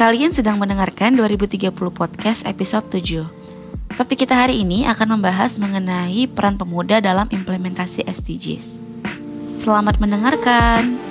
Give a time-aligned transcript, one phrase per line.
[0.00, 3.20] Kalian sedang mendengarkan 2030 Podcast episode 7.
[4.00, 8.80] Topik kita hari ini akan membahas mengenai peran pemuda dalam implementasi SDGs.
[9.60, 11.09] Selamat mendengarkan.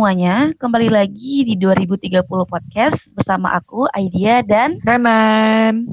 [0.00, 5.84] Semuanya, kembali lagi di 2030 Podcast bersama aku, Aidia dan Kanan.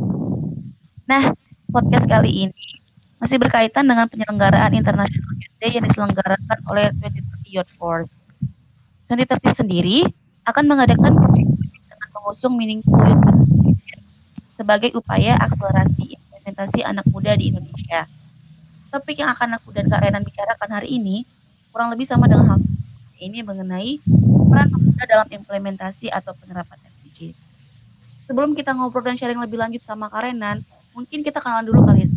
[1.04, 1.36] Nah,
[1.68, 2.64] podcast kali ini
[3.20, 8.24] masih berkaitan dengan penyelenggaraan International Youth Day yang diselenggarakan oleh 2030 Youth Force.
[9.12, 10.08] 2030 sendiri
[10.48, 11.52] akan mengadakan proyek
[11.92, 13.28] dengan mengusung Meaningful Youth
[14.56, 18.08] sebagai upaya akselerasi implementasi anak muda di Indonesia.
[18.88, 21.28] Topik yang akan aku dan Kak Renan bicarakan hari ini
[21.76, 22.60] kurang lebih sama dengan hal
[23.18, 24.02] ini mengenai
[24.48, 27.38] peran pemuda dalam implementasi atau penerapan SDGs.
[28.30, 32.06] Sebelum kita ngobrol dan sharing lebih lanjut sama Kak Renan, mungkin kita kenalan dulu kali
[32.06, 32.10] ya.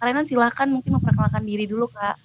[0.00, 2.16] Kak Renan silahkan mungkin memperkenalkan diri dulu Kak.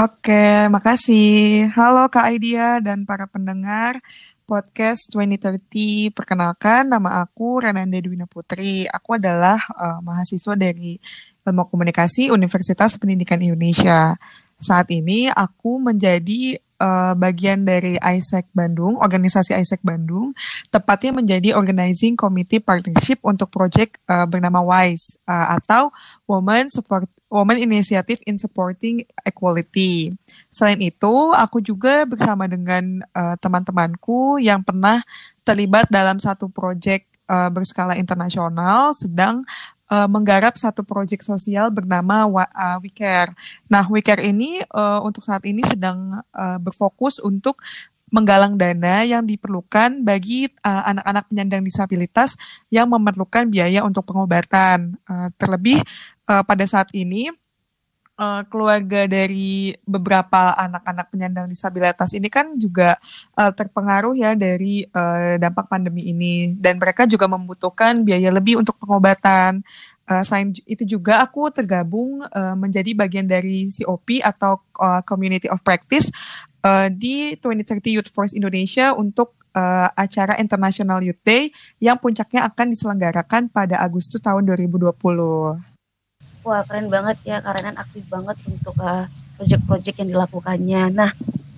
[0.00, 1.68] Oke, makasih.
[1.76, 4.00] Halo Kak Aidia dan para pendengar
[4.48, 6.14] podcast 2030.
[6.14, 8.88] Perkenalkan, nama aku Renanda Dwina Putri.
[8.88, 10.96] Aku adalah eh, mahasiswa dari
[11.44, 14.16] Ilmu Komunikasi Universitas Pendidikan Indonesia.
[14.56, 20.32] Saat ini aku menjadi eh, bagian dari ISEC Bandung, organisasi ISEC Bandung,
[20.72, 25.92] tepatnya menjadi organizing committee partnership untuk proyek eh, bernama WISE eh, atau
[26.24, 30.10] Women Support Women Initiative in Supporting Equality.
[30.50, 34.98] Selain itu, aku juga bersama dengan eh, teman-temanku yang pernah
[35.46, 39.46] terlibat dalam satu proyek eh, berskala internasional sedang
[39.90, 43.34] eh, menggarap satu proyek sosial bernama Wa- eh, We Care.
[43.66, 47.58] Nah, We Care ini eh, untuk saat ini sedang eh, berfokus untuk
[48.10, 52.34] menggalang dana yang diperlukan bagi eh, anak-anak penyandang disabilitas
[52.70, 54.94] yang memerlukan biaya untuk pengobatan.
[55.06, 55.78] Eh, terlebih
[56.30, 57.30] eh, pada saat ini
[58.20, 63.00] eh, keluarga dari beberapa anak-anak penyandang disabilitas ini kan juga
[63.40, 68.76] eh, terpengaruh ya dari eh, dampak pandemi ini dan mereka juga membutuhkan biaya lebih untuk
[68.76, 69.64] pengobatan.
[70.10, 75.64] Eh, selain itu juga aku tergabung eh, menjadi bagian dari COP atau eh, Community of
[75.64, 76.12] Practice
[76.60, 81.48] eh, di 2030 Youth Force Indonesia untuk eh, acara International Youth Day
[81.80, 85.69] yang puncaknya akan diselenggarakan pada Agustus tahun 2020.
[86.40, 89.04] Wah keren banget ya Kak Renan aktif banget untuk uh,
[89.36, 90.82] proyek-proyek yang dilakukannya.
[90.92, 91.10] Nah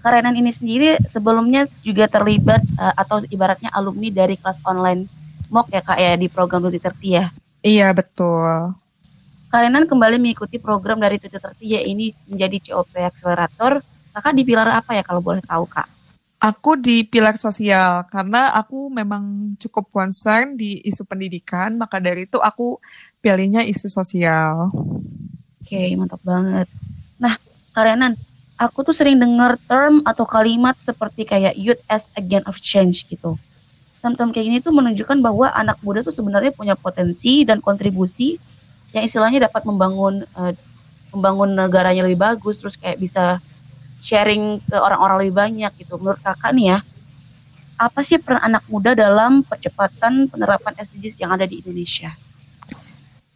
[0.03, 5.07] Kak Renan ini sendiri sebelumnya juga terlibat uh, atau ibaratnya alumni dari kelas online
[5.53, 7.27] MOOC ya Kak ya di program 2030 ya.
[7.63, 8.75] Iya, betul.
[9.53, 13.85] Kak Renan kembali mengikuti program dari 2030 ya ini menjadi COP Accelerator.
[14.13, 15.87] Kakak di pilar apa ya kalau boleh tahu Kak?
[16.43, 22.43] Aku di pilar sosial karena aku memang cukup concern di isu pendidikan, maka dari itu
[22.43, 22.83] aku
[23.23, 24.75] pilihnya isu sosial.
[25.63, 26.67] Oke, mantap banget.
[27.23, 27.39] Nah,
[27.71, 28.19] Kak Renan,
[28.59, 33.39] aku tuh sering dengar term atau kalimat seperti kayak youth as agent of change gitu.
[34.03, 38.35] Term-term kayak gini tuh menunjukkan bahwa anak muda tuh sebenarnya punya potensi dan kontribusi
[38.91, 40.53] yang istilahnya dapat membangun eh,
[41.15, 43.39] membangun negaranya lebih bagus, terus kayak bisa
[44.03, 45.97] sharing ke orang-orang lebih banyak gitu.
[45.97, 46.79] Menurut kakak nih ya,
[47.79, 52.11] apa sih peran anak muda dalam percepatan penerapan SDGs yang ada di Indonesia?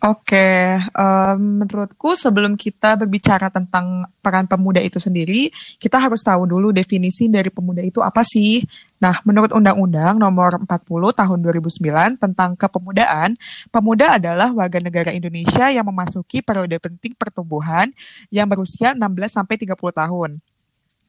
[0.07, 5.49] Oke, em, menurutku sebelum kita berbicara tentang peran pemuda itu sendiri,
[5.81, 8.61] kita harus tahu dulu definisi dari pemuda itu apa sih.
[9.01, 13.41] Nah, menurut Undang-Undang Nomor 40 Tahun 2009 tentang kepemudaan,
[13.73, 17.89] pemuda adalah warga negara Indonesia yang memasuki periode penting pertumbuhan
[18.29, 20.39] yang berusia 16 sampai 30 tahun.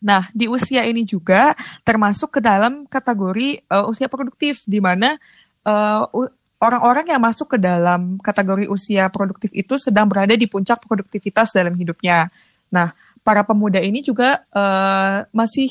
[0.01, 5.17] Nah, di usia ini juga termasuk ke dalam kategori eh, usia produktif di mana
[5.65, 10.81] eh, u- orang-orang yang masuk ke dalam kategori usia produktif itu sedang berada di puncak
[10.85, 12.33] produktivitas dalam hidupnya.
[12.73, 15.67] Nah, para pemuda ini juga uh, masih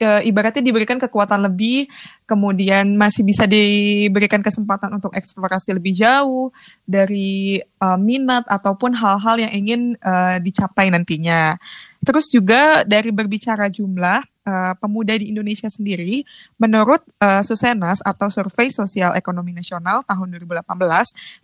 [0.00, 1.86] uh, ibaratnya diberikan kekuatan lebih,
[2.24, 6.50] kemudian masih bisa diberikan kesempatan untuk eksplorasi lebih jauh
[6.88, 11.60] dari uh, minat ataupun hal-hal yang ingin uh, dicapai nantinya.
[12.00, 16.24] Terus juga dari berbicara jumlah, uh, pemuda di Indonesia sendiri,
[16.56, 20.64] menurut uh, Susenas atau Survei Sosial Ekonomi Nasional tahun 2018,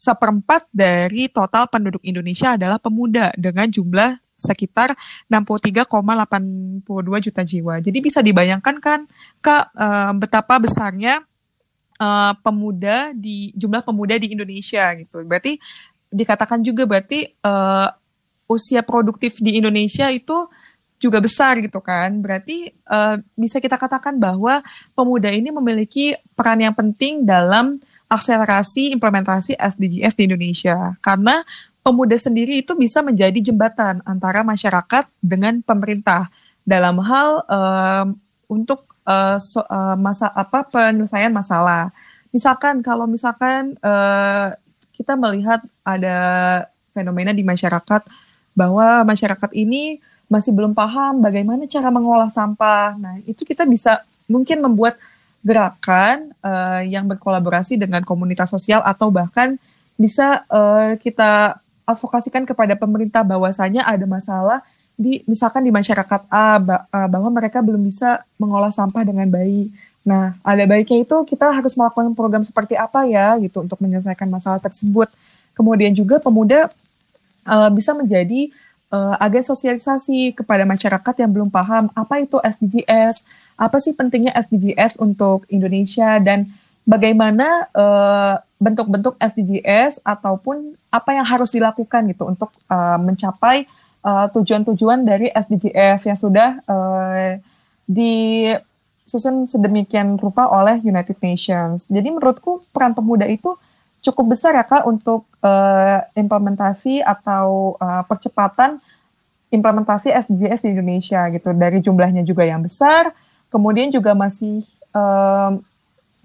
[0.01, 4.93] seperempat dari total penduduk Indonesia adalah pemuda dengan jumlah sekitar
[5.33, 7.81] 63,82 juta jiwa.
[7.81, 9.01] Jadi bisa dibayangkan kan
[9.41, 11.25] Kak uh, betapa besarnya
[11.99, 15.25] uh, pemuda di jumlah pemuda di Indonesia gitu.
[15.25, 15.57] Berarti
[16.13, 17.89] dikatakan juga berarti uh,
[18.47, 20.47] usia produktif di Indonesia itu
[20.97, 22.21] juga besar gitu kan.
[22.21, 24.65] Berarti uh, bisa kita katakan bahwa
[24.97, 30.95] pemuda ini memiliki peran yang penting dalam akselerasi implementasi SDGs di Indonesia.
[31.03, 31.43] Karena
[31.87, 36.27] pemuda sendiri itu bisa menjadi jembatan antara masyarakat dengan pemerintah
[36.67, 38.07] dalam hal um,
[38.51, 41.95] untuk uh, so, uh, masa apa penyelesaian masalah.
[42.35, 44.51] Misalkan kalau misalkan uh,
[44.99, 46.19] kita melihat ada
[46.91, 48.03] fenomena di masyarakat
[48.59, 52.99] bahwa masyarakat ini masih belum paham bagaimana cara mengolah sampah.
[52.99, 54.99] Nah, itu kita bisa mungkin membuat
[55.47, 59.55] gerakan uh, yang berkolaborasi dengan komunitas sosial atau bahkan
[59.95, 64.61] bisa uh, kita advokasikan kepada pemerintah bahwasanya ada masalah
[64.97, 66.57] di misalkan di masyarakat A
[67.07, 69.71] bahwa mereka belum bisa mengolah sampah dengan baik.
[70.07, 74.59] Nah, ada baiknya itu kita harus melakukan program seperti apa ya gitu untuk menyelesaikan masalah
[74.59, 75.11] tersebut.
[75.53, 76.71] Kemudian juga pemuda
[77.45, 78.49] uh, bisa menjadi
[78.95, 83.27] uh, agen sosialisasi kepada masyarakat yang belum paham apa itu SDGs,
[83.59, 86.47] apa sih pentingnya SDGs untuk Indonesia dan
[86.87, 93.69] bagaimana uh, bentuk-bentuk SDGs ataupun apa yang harus dilakukan gitu untuk uh, mencapai
[94.01, 97.37] uh, tujuan-tujuan dari SDGs yang sudah uh,
[97.85, 101.85] disusun sedemikian rupa oleh United Nations.
[101.93, 103.53] Jadi menurutku peran pemuda itu
[104.01, 108.79] cukup besar ya kak untuk uh, implementasi atau uh, percepatan
[109.51, 111.53] implementasi SDGs di Indonesia gitu.
[111.55, 113.13] Dari jumlahnya juga yang besar,
[113.51, 114.63] kemudian juga masih
[114.95, 115.55] uh,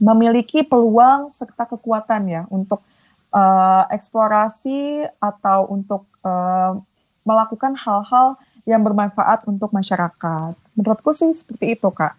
[0.02, 2.82] memiliki peluang serta kekuatan ya untuk
[3.30, 6.74] uh, eksplorasi atau untuk uh,
[7.22, 8.34] melakukan hal-hal
[8.66, 10.58] yang bermanfaat untuk masyarakat.
[10.74, 12.18] Menurutku sih seperti itu, Kak.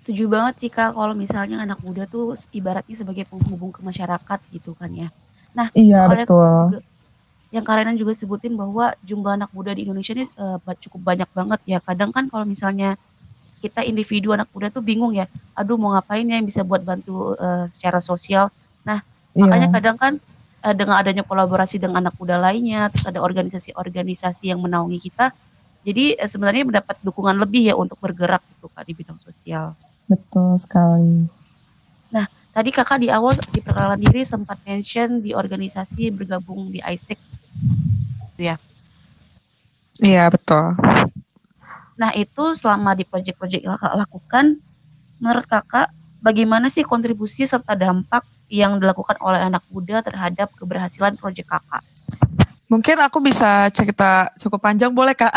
[0.00, 4.72] Setuju banget sih, Kak, kalau misalnya anak muda tuh ibaratnya sebagai penghubung ke masyarakat gitu
[4.76, 5.08] kan ya.
[5.52, 6.76] Nah, iya, betul.
[6.76, 6.80] Juga,
[7.54, 11.60] yang kalian juga sebutin bahwa jumlah anak muda di Indonesia ini uh, cukup banyak banget
[11.68, 11.78] ya.
[11.84, 12.96] Kadang kan kalau misalnya
[13.64, 15.24] kita individu anak muda tuh bingung ya.
[15.56, 18.52] Aduh mau ngapain ya yang bisa buat bantu uh, secara sosial.
[18.84, 19.00] Nah
[19.32, 19.40] yeah.
[19.48, 20.12] makanya kadang kan
[20.64, 25.32] uh, dengan adanya kolaborasi dengan anak muda lainnya terus ada organisasi-organisasi yang menaungi kita
[25.84, 29.76] jadi uh, sebenarnya mendapat dukungan lebih ya untuk bergerak gitu kak di bidang sosial.
[30.08, 31.28] Betul sekali.
[32.08, 32.24] Nah
[32.56, 37.20] tadi kakak di awal di perkenalan diri sempat mention di organisasi bergabung di ISEC
[38.32, 38.56] gitu ya.
[40.02, 40.74] Iya betul
[41.94, 44.44] Nah, itu selama di proyek-proyek yang kakak lakukan,
[45.22, 51.46] menurut kakak, bagaimana sih kontribusi serta dampak yang dilakukan oleh anak muda terhadap keberhasilan proyek
[51.46, 51.82] kakak?
[52.66, 55.30] Mungkin aku bisa cerita cukup panjang boleh kak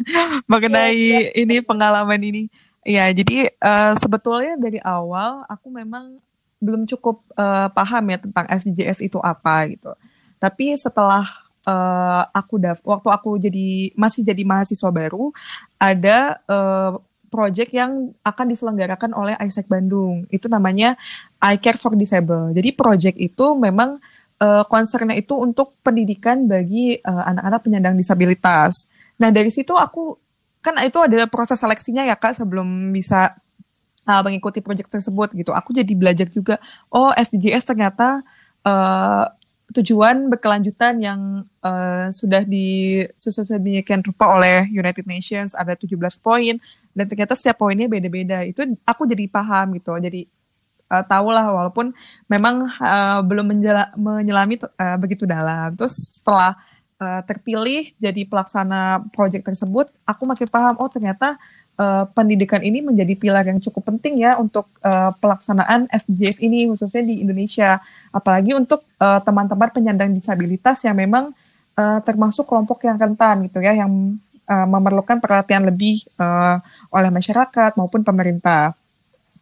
[0.50, 1.30] mengenai ya, ya.
[1.34, 2.42] ini pengalaman ini.
[2.84, 6.20] Ya, jadi uh, sebetulnya dari awal aku memang
[6.60, 9.96] belum cukup uh, paham ya tentang SDGs itu apa gitu.
[10.36, 11.24] Tapi setelah
[11.66, 15.32] uh, aku daf waktu aku jadi masih jadi mahasiswa baru
[15.80, 17.00] ada uh,
[17.32, 20.22] project yang akan diselenggarakan oleh ISEC Bandung.
[20.30, 20.94] Itu namanya
[21.42, 22.54] I Care for Disable.
[22.54, 23.98] Jadi project itu memang
[24.38, 28.86] uh, concernnya itu untuk pendidikan bagi anak-anak uh, penyandang disabilitas.
[29.18, 30.14] Nah dari situ aku
[30.62, 33.34] kan itu ada proses seleksinya ya kak sebelum bisa
[34.06, 35.50] uh, mengikuti project tersebut gitu.
[35.50, 36.62] Aku jadi belajar juga.
[36.94, 38.22] Oh SDGs ternyata
[38.62, 39.26] uh,
[39.74, 46.54] tujuan berkelanjutan yang uh, sudah disusun sedemikian rupa oleh United Nations ada 17 poin
[46.94, 48.46] dan ternyata setiap poinnya beda-beda.
[48.46, 49.90] Itu aku jadi paham gitu.
[49.98, 50.30] Jadi
[50.94, 51.90] uh, tahu lah walaupun
[52.30, 55.74] memang uh, belum menjela, menyelami uh, begitu dalam.
[55.74, 56.54] Terus setelah
[57.02, 61.36] uh, terpilih jadi pelaksana proyek tersebut aku makin paham oh ternyata
[61.78, 67.02] uh, pendidikan ini menjadi pilar yang cukup penting ya untuk uh, pelaksanaan SDGs ini khususnya
[67.02, 67.78] di Indonesia
[68.10, 71.34] apalagi untuk uh, teman-teman penyandang disabilitas yang memang
[71.78, 73.90] uh, termasuk kelompok yang rentan gitu ya yang
[74.48, 76.58] uh, memerlukan perhatian lebih uh,
[76.92, 78.74] oleh masyarakat maupun pemerintah.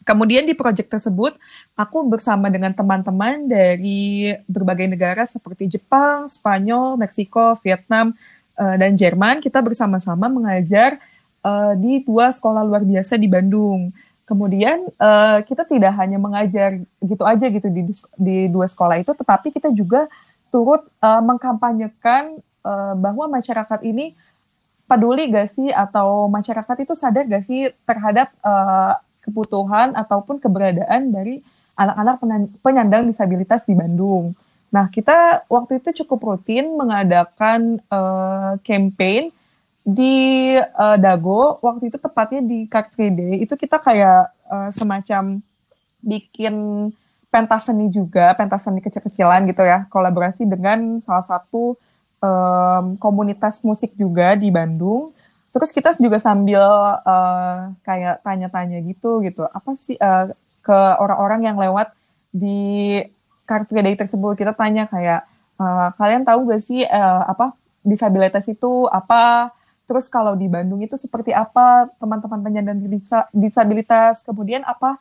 [0.02, 1.38] Kemudian di proyek tersebut,
[1.78, 8.10] aku bersama dengan teman-teman dari berbagai negara seperti Jepang, Spanyol, Meksiko, Vietnam,
[8.58, 9.38] uh, dan Jerman.
[9.38, 10.98] Kita bersama-sama mengajar
[11.44, 13.90] uh, di dua sekolah luar biasa di Bandung.
[14.22, 17.82] Kemudian uh, kita tidak hanya mengajar gitu aja gitu di,
[18.16, 20.08] di dua sekolah itu, tetapi kita juga
[20.48, 24.16] turut uh, mengkampanyekan uh, bahwa masyarakat ini
[24.86, 31.40] peduli gak sih atau masyarakat itu sadar gak sih terhadap uh, kebutuhan ataupun keberadaan dari
[31.72, 32.16] anak-anak
[32.60, 34.36] penyandang disabilitas di Bandung.
[34.72, 39.32] Nah, kita waktu itu cukup rutin mengadakan uh, campaign
[39.82, 45.42] di uh, Dago, waktu itu tepatnya di Car Day, itu kita kayak uh, semacam
[45.98, 46.54] bikin
[47.32, 51.74] pentas seni juga, pentas seni kecil-kecilan gitu ya, kolaborasi dengan salah satu
[52.22, 55.10] um, komunitas musik juga di Bandung.
[55.52, 56.62] Terus kita juga sambil
[57.02, 59.44] uh, kayak tanya-tanya gitu gitu.
[59.50, 60.30] Apa sih uh,
[60.62, 61.92] ke orang-orang yang lewat
[62.30, 63.02] di
[63.44, 64.38] Car Day tersebut?
[64.38, 65.26] Kita tanya kayak
[65.58, 69.50] uh, kalian tahu gak sih uh, apa disabilitas itu apa
[69.92, 72.80] terus kalau di Bandung itu seperti apa teman-teman penyandang
[73.36, 74.96] disabilitas kemudian apa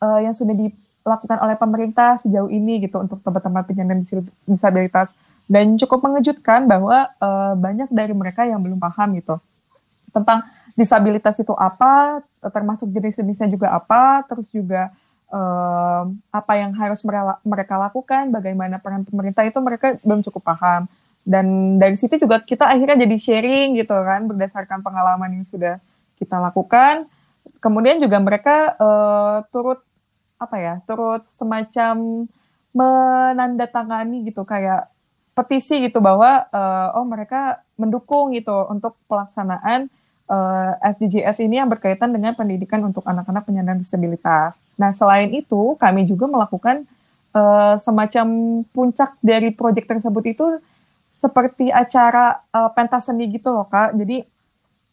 [0.00, 4.00] uh, yang sudah dilakukan oleh pemerintah sejauh ini gitu untuk teman-teman penyandang
[4.48, 5.12] disabilitas
[5.44, 9.36] dan cukup mengejutkan bahwa uh, banyak dari mereka yang belum paham gitu
[10.10, 10.42] tentang
[10.74, 14.90] disabilitas itu apa, termasuk jenis-jenisnya juga apa, terus juga
[15.30, 17.00] um, apa yang harus
[17.46, 20.88] mereka lakukan, bagaimana peran pemerintah itu mereka belum cukup paham.
[21.24, 25.78] Dan dari situ juga kita akhirnya jadi sharing gitu kan, berdasarkan pengalaman yang sudah
[26.16, 27.06] kita lakukan.
[27.60, 29.80] Kemudian juga mereka uh, turut
[30.40, 32.24] apa ya, turut semacam
[32.70, 34.88] menandatangani gitu kayak
[35.34, 39.88] petisi gitu bahwa uh, oh mereka mendukung gitu untuk pelaksanaan
[40.30, 44.62] uh, eh, SDGs ini yang berkaitan dengan pendidikan untuk anak-anak penyandang disabilitas.
[44.78, 46.86] Nah, selain itu, kami juga melakukan
[47.34, 48.26] uh, semacam
[48.70, 50.44] puncak dari proyek tersebut itu
[51.20, 53.92] seperti acara uh, pentas seni gitu loh, Kak.
[53.92, 54.24] Jadi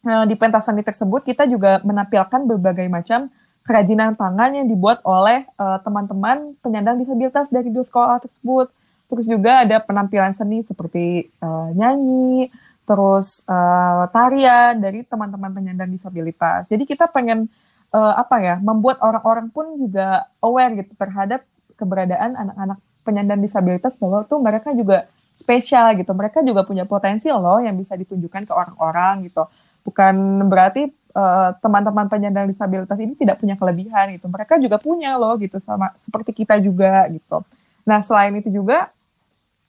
[0.04, 3.32] uh, di pentas seni tersebut kita juga menampilkan berbagai macam
[3.64, 5.44] kerajinan tangan yang dibuat oleh
[5.84, 8.72] teman-teman uh, penyandang disabilitas dari dua sekolah tersebut.
[9.08, 12.52] Terus juga ada penampilan seni seperti uh, nyanyi,
[12.88, 16.64] terus uh, tarian dari teman-teman penyandang disabilitas.
[16.68, 17.48] Jadi kita pengen
[17.92, 21.44] uh, apa ya, membuat orang-orang pun juga aware gitu terhadap
[21.76, 25.08] keberadaan anak-anak penyandang disabilitas bahwa tuh mereka juga
[25.48, 26.12] spesial gitu.
[26.12, 29.48] Mereka juga punya potensi loh yang bisa ditunjukkan ke orang-orang gitu.
[29.80, 34.28] Bukan berarti uh, teman-teman penyandang disabilitas ini tidak punya kelebihan gitu.
[34.28, 37.40] Mereka juga punya loh gitu sama seperti kita juga gitu.
[37.88, 38.92] Nah, selain itu juga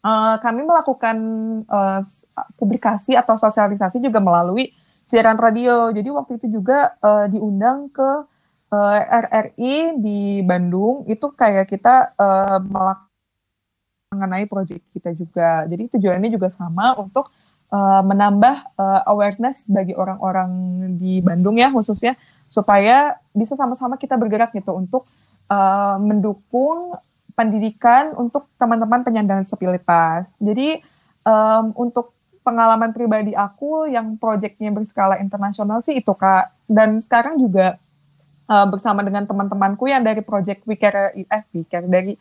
[0.03, 1.17] uh, kami melakukan
[1.63, 2.03] uh,
[2.59, 4.75] publikasi atau sosialisasi juga melalui
[5.07, 5.95] siaran radio.
[5.95, 8.09] Jadi waktu itu juga uh, diundang ke
[8.75, 11.07] uh, RRI di Bandung.
[11.07, 13.08] Itu kayak kita uh, melakukan
[14.09, 15.69] mengenai proyek kita juga.
[15.69, 17.29] Jadi tujuannya juga sama untuk
[17.69, 20.49] uh, menambah uh, awareness bagi orang-orang
[20.97, 22.17] di Bandung ya khususnya
[22.49, 25.05] supaya bisa sama-sama kita bergerak gitu untuk
[25.53, 26.97] uh, mendukung
[27.37, 30.41] pendidikan untuk teman-teman penyandang disabilitas.
[30.41, 30.81] Jadi
[31.21, 32.09] um, untuk
[32.41, 36.49] pengalaman pribadi aku yang proyeknya berskala internasional sih itu kak.
[36.65, 37.77] Dan sekarang juga
[38.49, 41.45] uh, bersama dengan teman-temanku yang dari proyek We Care, eh,
[41.85, 42.17] dari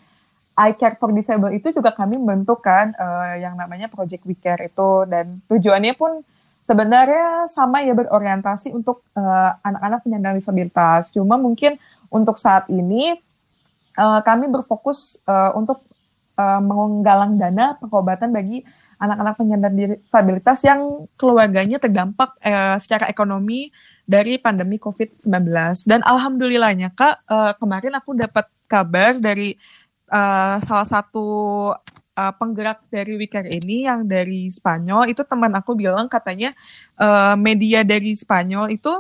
[0.59, 5.07] I Care for Disable itu juga kami membentukkan uh, yang namanya Project We Care itu
[5.07, 6.27] dan tujuannya pun
[6.67, 9.01] sebenarnya sama ya berorientasi untuk
[9.65, 11.15] anak-anak uh, penyandang disabilitas.
[11.15, 11.81] Cuma mungkin
[12.13, 13.17] untuk saat ini
[13.97, 15.81] uh, kami berfokus uh, untuk
[16.37, 18.67] uh, menggalang dana pengobatan bagi
[18.99, 23.71] anak-anak penyandang disabilitas yang keluarganya terdampak uh, secara ekonomi
[24.03, 25.31] dari pandemi COVID-19.
[25.87, 29.55] Dan alhamdulillahnya Kak, uh, kemarin aku dapat kabar dari
[30.09, 31.29] uh, salah satu
[32.19, 36.51] uh, penggerak dari Wikar ini yang dari Spanyol itu teman aku bilang katanya
[36.99, 38.91] uh, media dari Spanyol itu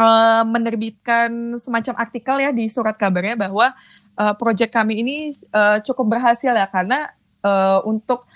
[0.00, 3.70] uh, menerbitkan semacam artikel ya di surat kabarnya bahwa
[4.18, 5.16] uh, project kami ini
[5.54, 7.14] uh, cukup berhasil ya karena
[7.46, 8.26] uh, untuk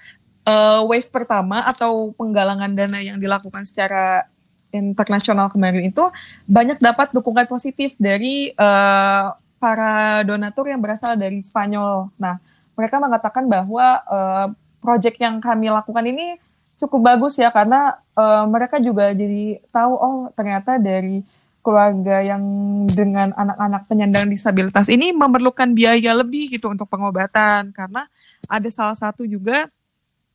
[0.47, 4.23] uh, wave pertama atau penggalangan dana yang dilakukan secara
[4.69, 6.05] internasional kemarin itu
[6.45, 12.11] banyak dapat dukungan positif dari uh, para donatur yang berasal dari Spanyol.
[12.17, 12.39] Nah,
[12.79, 14.47] mereka mengatakan bahwa uh,
[14.79, 16.39] project yang kami lakukan ini
[16.79, 21.27] cukup bagus ya karena uh, mereka juga jadi tahu oh ternyata dari
[21.59, 22.41] keluarga yang
[22.87, 28.07] dengan anak-anak penyandang disabilitas ini memerlukan biaya lebih gitu untuk pengobatan karena
[28.47, 29.67] ada salah satu juga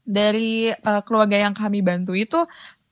[0.04, 2.44] dari uh, keluarga yang kami bantu itu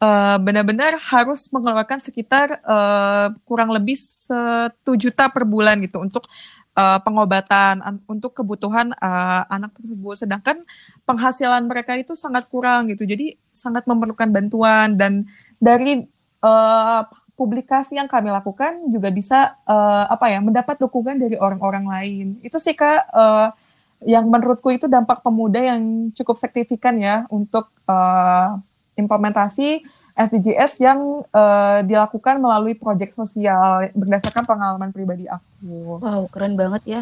[0.01, 6.25] uh, benar-benar harus mengeluarkan sekitar uh, kurang lebih satu juta per bulan gitu untuk
[6.73, 7.79] uh, pengobatan
[8.09, 10.25] untuk kebutuhan uh, anak tersebut.
[10.25, 10.65] Sedangkan
[11.05, 15.29] penghasilan mereka itu sangat kurang gitu, jadi sangat memerlukan bantuan dan
[15.61, 16.03] dari
[16.41, 17.01] uh,
[17.37, 22.27] publikasi yang kami lakukan juga bisa uh, apa ya mendapat dukungan dari orang-orang lain.
[22.45, 23.49] Itu sih kak uh,
[24.01, 28.57] yang menurutku itu dampak pemuda yang cukup signifikan ya untuk uh,
[29.01, 29.81] implementasi
[30.15, 35.97] SDGs yang uh, dilakukan melalui proyek sosial berdasarkan pengalaman pribadi aku.
[36.01, 37.01] Wow keren banget ya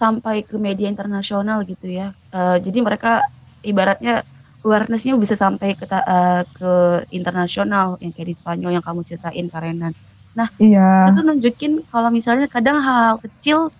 [0.00, 2.14] sampai ke media internasional gitu ya.
[2.32, 3.26] Uh, jadi mereka
[3.60, 4.24] ibaratnya
[4.64, 6.72] awarenessnya bisa sampai ke uh, ke
[7.12, 9.92] internasional yang kayak di Spanyol yang kamu ceritain Karenan.
[10.36, 11.10] Nah, iya.
[11.10, 13.72] itu nunjukin kalau misalnya kadang hal-hal kecil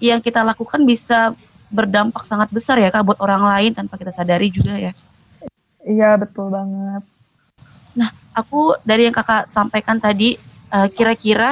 [0.00, 1.36] yang kita lakukan bisa
[1.70, 4.92] berdampak sangat besar ya kak buat orang lain tanpa kita sadari juga ya.
[5.84, 7.02] Iya betul banget.
[7.96, 10.36] Nah, aku dari yang kakak sampaikan tadi,
[10.70, 11.50] kira kira-kira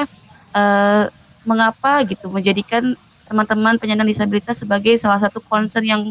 [0.55, 1.11] uh,
[1.43, 2.95] mengapa gitu menjadikan
[3.27, 6.03] teman-teman penyandang disabilitas sebagai salah satu concern yang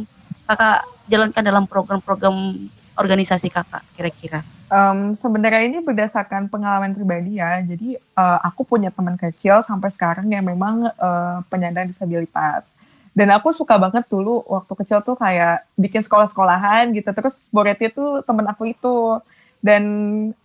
[0.46, 4.42] kakak jalankan dalam program-program organisasi kakak kira-kira?
[4.68, 7.62] Um, sebenarnya ini berdasarkan pengalaman pribadi ya.
[7.64, 12.76] Jadi uh, aku punya teman kecil sampai sekarang yang memang uh, penyandang disabilitas.
[13.18, 17.10] Dan aku suka banget dulu waktu kecil tuh kayak bikin sekolah-sekolahan gitu.
[17.10, 19.18] Terus muridnya tuh temen aku itu.
[19.58, 19.84] Dan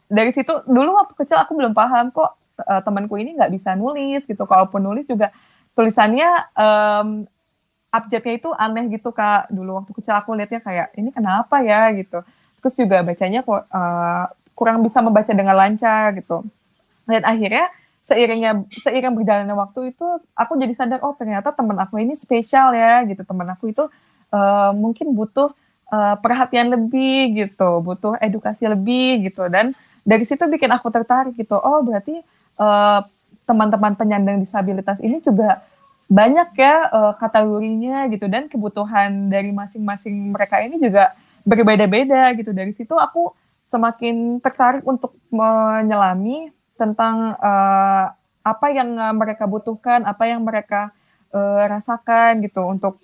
[0.09, 2.33] dari situ dulu waktu kecil aku belum paham kok
[2.64, 4.49] uh, temanku ini nggak bisa nulis gitu.
[4.49, 5.29] Kalaupun nulis juga
[5.76, 7.29] tulisannya um,
[7.93, 12.25] abjadnya itu aneh gitu kak dulu waktu kecil aku lihatnya kayak ini kenapa ya gitu
[12.64, 14.26] terus juga bacanya kok uh,
[14.57, 16.41] kurang bisa membaca dengan lancar gitu
[17.05, 17.69] dan akhirnya
[18.02, 23.06] seiringnya seiring berjalannya waktu itu aku jadi sadar oh ternyata teman aku ini spesial ya
[23.06, 23.23] gitu.
[23.23, 23.87] Teman aku itu
[24.35, 25.54] uh, mungkin butuh
[25.88, 27.78] uh, perhatian lebih gitu.
[27.80, 29.47] Butuh edukasi lebih gitu.
[29.47, 31.54] Dan dari situ bikin aku tertarik gitu.
[31.54, 32.18] Oh berarti
[32.59, 33.06] uh,
[33.47, 35.62] teman-teman penyandang disabilitas ini juga
[36.11, 38.26] banyak ya uh, kategorinya gitu.
[38.26, 41.14] Dan kebutuhan dari masing-masing mereka ini juga
[41.47, 42.50] berbeda-beda gitu.
[42.50, 43.30] Dari situ aku
[43.62, 48.06] semakin tertarik untuk menyelami tentang uh,
[48.43, 50.91] apa yang mereka butuhkan apa yang mereka
[51.30, 52.99] uh, rasakan gitu untuk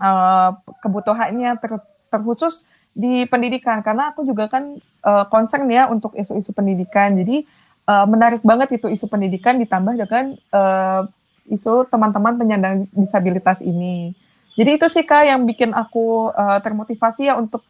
[0.00, 1.76] uh, kebutuhannya ter
[2.08, 7.44] terkhusus di pendidikan karena aku juga kan uh, concern ya untuk isu-isu pendidikan jadi
[7.88, 11.08] uh, menarik banget itu isu pendidikan ditambah dengan uh,
[11.50, 14.14] isu teman-teman penyandang disabilitas ini.
[14.52, 17.64] Jadi itu sih kak yang bikin aku uh, termotivasi ya untuk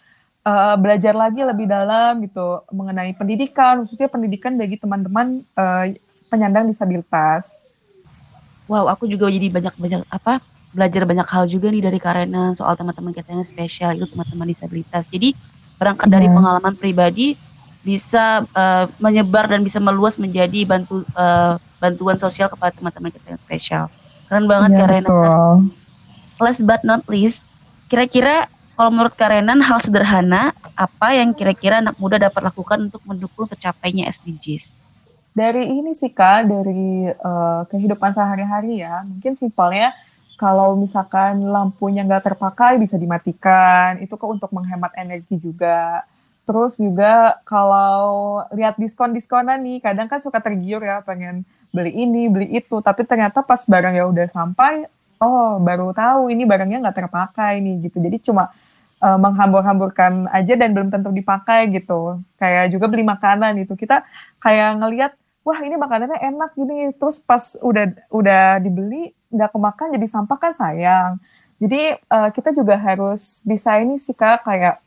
[0.47, 5.91] uh, belajar lagi lebih dalam gitu mengenai pendidikan, khususnya pendidikan bagi teman-teman uh,
[6.31, 7.71] penyandang disabilitas.
[8.71, 10.39] Wow, aku juga jadi banyak-banyak apa
[10.73, 15.05] belajar banyak hal juga nih dari Karena soal teman-teman kita yang spesial itu teman-teman disabilitas.
[15.13, 15.37] Jadi
[15.77, 16.15] berangkat yeah.
[16.17, 16.35] dari iya.
[16.35, 17.27] pengalaman pribadi
[17.83, 23.43] bisa uh, menyebar dan bisa meluas menjadi bantu uh, bantuan sosial kepada teman-teman kita yang
[23.43, 23.85] spesial.
[24.31, 25.69] Keren banget ya, Karenan.
[26.39, 27.43] Last but not least,
[27.91, 33.47] kira-kira kalau menurut Karenan hal sederhana apa yang kira-kira anak muda dapat lakukan untuk mendukung
[33.49, 34.81] tercapainya SDGs?
[35.33, 39.97] Dari ini sih kak, dari uh, kehidupan sehari-hari ya, mungkin simpelnya
[40.37, 46.05] kalau misalkan lampunya nggak terpakai bisa dimatikan, itu kok untuk menghemat energi juga
[46.43, 52.51] Terus juga kalau lihat diskon-diskonan nih, kadang kan suka tergiur ya pengen beli ini, beli
[52.59, 52.83] itu.
[52.83, 54.91] Tapi ternyata pas barang ya udah sampai,
[55.23, 58.03] oh baru tahu ini barangnya nggak terpakai nih gitu.
[58.03, 58.51] Jadi cuma
[59.03, 62.23] uh, menghambur-hamburkan aja dan belum tentu dipakai gitu.
[62.39, 63.75] Kayak juga beli makanan itu.
[63.75, 64.07] Kita
[64.39, 65.13] kayak ngelihat,
[65.43, 66.95] wah ini makanannya enak gini.
[66.95, 71.19] Terus pas udah udah dibeli, nggak kemakan jadi sampah kan sayang.
[71.59, 74.83] Jadi uh, kita juga harus bisa ini sih kak kayak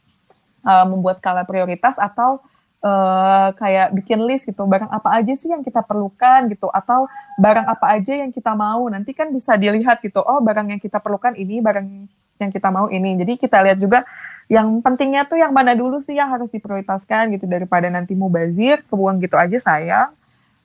[0.64, 2.44] uh, membuat skala prioritas atau
[2.84, 7.64] uh, kayak bikin list gitu barang apa aja sih yang kita perlukan gitu atau barang
[7.64, 11.34] apa aja yang kita mau nanti kan bisa dilihat gitu oh barang yang kita perlukan
[11.40, 11.88] ini barang
[12.40, 14.04] yang kita mau ini jadi kita lihat juga
[14.46, 18.84] yang pentingnya tuh yang mana dulu sih yang harus diprioritaskan gitu daripada nanti mau bazir
[18.86, 20.10] kebuang gitu aja sayang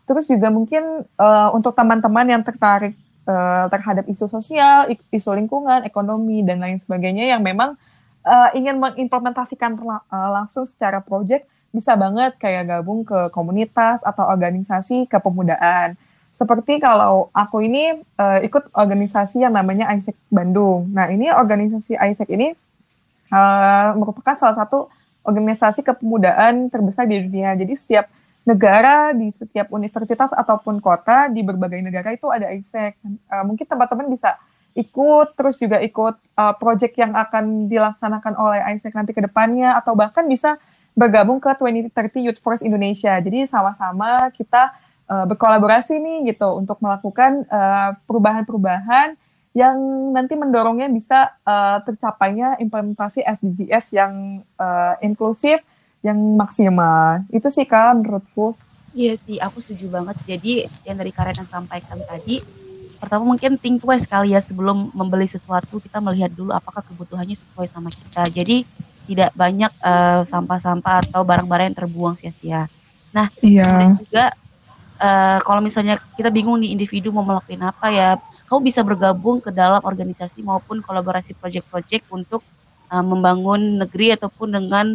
[0.05, 2.93] terus juga mungkin uh, untuk teman-teman yang tertarik
[3.25, 7.79] uh, terhadap isu sosial isu lingkungan ekonomi dan lain sebagainya yang memang
[8.27, 15.07] uh, ingin mengimplementasikan uh, langsung secara proyek bisa banget kayak gabung ke komunitas atau organisasi
[15.07, 15.95] kepemudaan.
[16.41, 20.89] Seperti kalau aku ini uh, ikut organisasi yang namanya ISEC Bandung.
[20.89, 22.57] Nah ini organisasi ISEC ini
[23.29, 24.89] uh, merupakan salah satu
[25.21, 27.53] organisasi kepemudaan terbesar di dunia.
[27.53, 28.09] Jadi setiap
[28.49, 32.97] negara di setiap universitas ataupun kota di berbagai negara itu ada ISEC.
[33.29, 34.41] Uh, mungkin teman-teman bisa
[34.73, 39.93] ikut terus juga ikut uh, project yang akan dilaksanakan oleh ISEC nanti ke depannya atau
[39.93, 40.57] bahkan bisa
[40.97, 41.93] bergabung ke 2030
[42.33, 43.13] Youth Force Indonesia.
[43.21, 44.73] Jadi sama-sama kita
[45.11, 49.19] uh, berkolaborasi nih gitu untuk melakukan uh, perubahan-perubahan
[49.51, 49.77] yang
[50.15, 55.59] nanti mendorongnya bisa uh, tercapainya implementasi SDGs yang uh, inklusif,
[56.07, 57.27] yang maksimal.
[57.35, 58.55] Itu sih kak menurutku.
[58.95, 60.17] Iya sih, aku setuju banget.
[60.27, 62.39] Jadi yang dari Karen yang sampaikan tadi,
[63.03, 67.71] pertama mungkin think twice kali ya sebelum membeli sesuatu kita melihat dulu apakah kebutuhannya sesuai
[67.71, 68.27] sama kita.
[68.31, 68.63] Jadi
[69.11, 72.71] tidak banyak sampah sampah-sampah atau barang-barang yang terbuang sia-sia.
[73.11, 73.95] Nah, iya.
[73.99, 74.31] juga
[75.01, 78.09] uh, kalau misalnya kita bingung nih individu mau melakukan apa ya,
[78.47, 82.45] kamu bisa bergabung ke dalam organisasi maupun kolaborasi project-project untuk
[82.93, 84.87] uh, membangun negeri ataupun dengan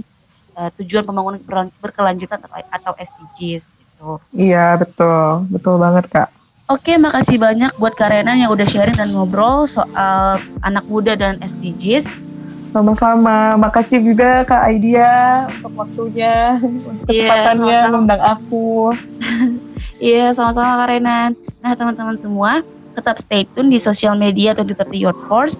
[0.55, 1.41] uh, tujuan pembangunan
[1.81, 2.39] berkelanjutan
[2.69, 4.21] atau SDGs gitu.
[4.35, 6.29] Iya betul, betul banget kak.
[6.65, 12.09] Oke, makasih banyak buat Karenan yang udah sharing dan ngobrol soal anak muda dan SDGs.
[12.73, 18.91] Sama-sama, makasih juga Kak Aidia untuk waktunya, untuk iya, kesempatannya yeah, mengundang aku.
[19.99, 21.31] Iya, sama-sama Kak Renan.
[21.63, 22.63] Nah, teman-teman semua,
[22.95, 25.59] tetap stay tune di sosial media 2030 Youth Force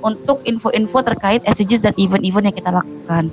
[0.00, 3.28] untuk info-info terkait SDGs dan event-event yang kita lakukan.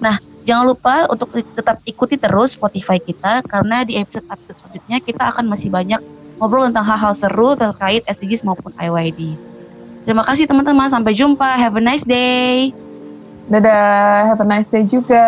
[0.00, 5.46] Nah, Jangan lupa untuk tetap ikuti terus Spotify kita karena di episode-episode selanjutnya kita akan
[5.46, 6.02] masih banyak
[6.42, 9.38] ngobrol tentang hal-hal seru terkait SDGs maupun IYD.
[10.02, 11.46] Terima kasih teman-teman, sampai jumpa.
[11.54, 12.74] Have a nice day.
[13.46, 15.22] Dadah, have a nice day juga.